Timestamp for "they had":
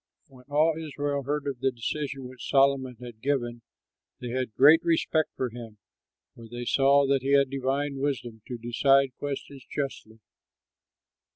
4.19-4.55